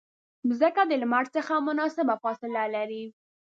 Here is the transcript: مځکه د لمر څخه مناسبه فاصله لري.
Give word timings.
مځکه 0.47 0.81
د 0.87 0.91
لمر 1.01 1.25
څخه 1.35 1.53
مناسبه 1.67 2.15
فاصله 2.23 2.63
لري. 2.75 3.03